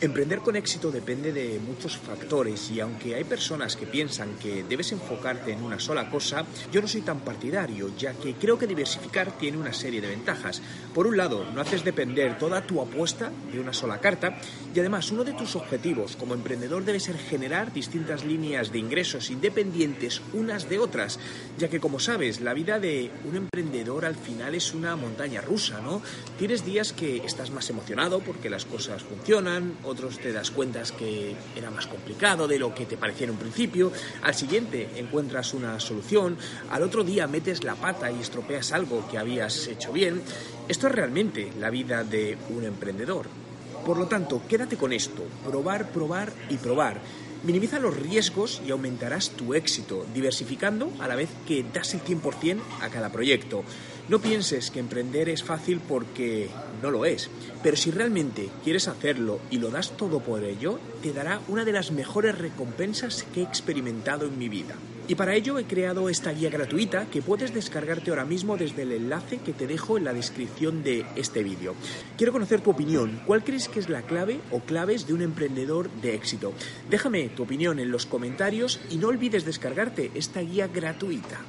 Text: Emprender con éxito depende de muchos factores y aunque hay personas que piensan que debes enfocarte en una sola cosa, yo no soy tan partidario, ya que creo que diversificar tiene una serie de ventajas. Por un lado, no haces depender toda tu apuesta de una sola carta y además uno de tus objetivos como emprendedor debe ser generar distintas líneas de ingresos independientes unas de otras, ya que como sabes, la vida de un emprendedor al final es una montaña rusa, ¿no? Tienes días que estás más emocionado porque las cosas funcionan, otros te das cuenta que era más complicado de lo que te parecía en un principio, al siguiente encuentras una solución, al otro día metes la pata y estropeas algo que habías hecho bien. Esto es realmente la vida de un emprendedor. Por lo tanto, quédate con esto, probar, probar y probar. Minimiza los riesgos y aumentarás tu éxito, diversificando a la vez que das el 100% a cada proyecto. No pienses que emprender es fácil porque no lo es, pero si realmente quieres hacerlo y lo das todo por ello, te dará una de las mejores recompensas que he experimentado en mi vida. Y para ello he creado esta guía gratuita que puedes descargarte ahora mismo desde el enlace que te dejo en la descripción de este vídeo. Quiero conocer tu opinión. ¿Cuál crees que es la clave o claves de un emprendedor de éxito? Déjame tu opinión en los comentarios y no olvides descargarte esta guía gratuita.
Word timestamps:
Emprender 0.00 0.38
con 0.38 0.54
éxito 0.54 0.92
depende 0.92 1.32
de 1.32 1.58
muchos 1.58 1.98
factores 1.98 2.70
y 2.70 2.78
aunque 2.78 3.16
hay 3.16 3.24
personas 3.24 3.74
que 3.74 3.84
piensan 3.84 4.36
que 4.38 4.62
debes 4.62 4.92
enfocarte 4.92 5.50
en 5.50 5.60
una 5.60 5.80
sola 5.80 6.08
cosa, 6.08 6.46
yo 6.70 6.80
no 6.80 6.86
soy 6.86 7.00
tan 7.00 7.18
partidario, 7.18 7.90
ya 7.98 8.12
que 8.12 8.34
creo 8.34 8.56
que 8.56 8.68
diversificar 8.68 9.36
tiene 9.36 9.58
una 9.58 9.72
serie 9.72 10.00
de 10.00 10.06
ventajas. 10.06 10.62
Por 10.94 11.08
un 11.08 11.16
lado, 11.16 11.44
no 11.52 11.60
haces 11.60 11.82
depender 11.82 12.38
toda 12.38 12.64
tu 12.64 12.80
apuesta 12.80 13.32
de 13.52 13.58
una 13.58 13.72
sola 13.72 13.98
carta 13.98 14.38
y 14.72 14.78
además 14.78 15.10
uno 15.10 15.24
de 15.24 15.32
tus 15.32 15.56
objetivos 15.56 16.14
como 16.14 16.34
emprendedor 16.34 16.84
debe 16.84 17.00
ser 17.00 17.18
generar 17.18 17.72
distintas 17.72 18.24
líneas 18.24 18.70
de 18.70 18.78
ingresos 18.78 19.30
independientes 19.30 20.22
unas 20.32 20.68
de 20.68 20.78
otras, 20.78 21.18
ya 21.58 21.68
que 21.68 21.80
como 21.80 21.98
sabes, 21.98 22.40
la 22.40 22.54
vida 22.54 22.78
de 22.78 23.10
un 23.28 23.34
emprendedor 23.34 24.04
al 24.04 24.14
final 24.14 24.54
es 24.54 24.74
una 24.74 24.94
montaña 24.94 25.40
rusa, 25.40 25.80
¿no? 25.80 26.02
Tienes 26.38 26.64
días 26.64 26.92
que 26.92 27.16
estás 27.26 27.50
más 27.50 27.68
emocionado 27.68 28.20
porque 28.20 28.48
las 28.48 28.64
cosas 28.64 29.02
funcionan, 29.02 29.74
otros 29.88 30.18
te 30.18 30.32
das 30.32 30.50
cuenta 30.50 30.82
que 30.96 31.34
era 31.56 31.70
más 31.70 31.86
complicado 31.86 32.46
de 32.46 32.58
lo 32.58 32.74
que 32.74 32.86
te 32.86 32.96
parecía 32.96 33.24
en 33.24 33.32
un 33.32 33.38
principio, 33.38 33.90
al 34.22 34.34
siguiente 34.34 34.90
encuentras 34.96 35.54
una 35.54 35.80
solución, 35.80 36.36
al 36.70 36.82
otro 36.82 37.02
día 37.04 37.26
metes 37.26 37.64
la 37.64 37.74
pata 37.74 38.10
y 38.10 38.20
estropeas 38.20 38.72
algo 38.72 39.08
que 39.10 39.18
habías 39.18 39.66
hecho 39.66 39.92
bien. 39.92 40.22
Esto 40.68 40.86
es 40.86 40.94
realmente 40.94 41.52
la 41.58 41.70
vida 41.70 42.04
de 42.04 42.36
un 42.50 42.64
emprendedor. 42.64 43.26
Por 43.84 43.96
lo 43.96 44.06
tanto, 44.06 44.42
quédate 44.48 44.76
con 44.76 44.92
esto, 44.92 45.22
probar, 45.44 45.90
probar 45.90 46.32
y 46.50 46.56
probar. 46.56 47.00
Minimiza 47.44 47.78
los 47.78 47.96
riesgos 47.96 48.60
y 48.66 48.72
aumentarás 48.72 49.30
tu 49.30 49.54
éxito, 49.54 50.04
diversificando 50.12 50.90
a 50.98 51.06
la 51.06 51.14
vez 51.14 51.28
que 51.46 51.64
das 51.72 51.94
el 51.94 52.02
100% 52.02 52.58
a 52.80 52.88
cada 52.88 53.10
proyecto. 53.10 53.62
No 54.08 54.20
pienses 54.20 54.70
que 54.70 54.80
emprender 54.80 55.28
es 55.28 55.44
fácil 55.44 55.80
porque 55.80 56.48
no 56.82 56.90
lo 56.90 57.04
es, 57.04 57.30
pero 57.62 57.76
si 57.76 57.90
realmente 57.90 58.48
quieres 58.64 58.88
hacerlo 58.88 59.38
y 59.50 59.58
lo 59.58 59.70
das 59.70 59.96
todo 59.96 60.20
por 60.20 60.42
ello, 60.42 60.80
te 61.02 61.12
dará 61.12 61.40
una 61.46 61.64
de 61.64 61.72
las 61.72 61.92
mejores 61.92 62.36
recompensas 62.36 63.24
que 63.34 63.40
he 63.40 63.44
experimentado 63.44 64.26
en 64.26 64.38
mi 64.38 64.48
vida. 64.48 64.74
Y 65.08 65.14
para 65.14 65.34
ello 65.34 65.58
he 65.58 65.64
creado 65.64 66.10
esta 66.10 66.32
guía 66.32 66.50
gratuita 66.50 67.06
que 67.06 67.22
puedes 67.22 67.54
descargarte 67.54 68.10
ahora 68.10 68.26
mismo 68.26 68.58
desde 68.58 68.82
el 68.82 68.92
enlace 68.92 69.38
que 69.38 69.54
te 69.54 69.66
dejo 69.66 69.96
en 69.96 70.04
la 70.04 70.12
descripción 70.12 70.82
de 70.82 71.06
este 71.16 71.42
vídeo. 71.42 71.74
Quiero 72.18 72.32
conocer 72.32 72.60
tu 72.60 72.70
opinión. 72.70 73.22
¿Cuál 73.26 73.42
crees 73.42 73.68
que 73.68 73.80
es 73.80 73.88
la 73.88 74.02
clave 74.02 74.40
o 74.50 74.60
claves 74.60 75.06
de 75.06 75.14
un 75.14 75.22
emprendedor 75.22 75.90
de 76.02 76.14
éxito? 76.14 76.52
Déjame 76.90 77.30
tu 77.30 77.44
opinión 77.44 77.78
en 77.78 77.90
los 77.90 78.04
comentarios 78.04 78.80
y 78.90 78.98
no 78.98 79.08
olvides 79.08 79.46
descargarte 79.46 80.10
esta 80.14 80.40
guía 80.40 80.68
gratuita. 80.68 81.40